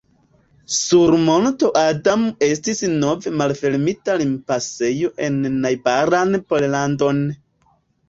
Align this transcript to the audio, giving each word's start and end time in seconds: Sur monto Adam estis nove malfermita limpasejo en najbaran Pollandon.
Sur 0.77 1.11
monto 1.25 1.69
Adam 1.81 2.23
estis 2.49 2.81
nove 2.95 3.35
malfermita 3.43 4.19
limpasejo 4.25 5.15
en 5.31 5.41
najbaran 5.69 6.45
Pollandon. 6.51 7.27